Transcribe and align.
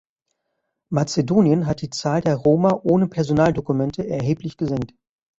Mazedonien 0.89 1.67
hat 1.67 1.83
die 1.83 1.91
Zahl 1.91 2.21
der 2.21 2.35
Roma 2.37 2.71
ohne 2.81 3.07
Personaldokumente 3.07 4.07
erheblich 4.07 4.57
gesenkt. 4.57 4.95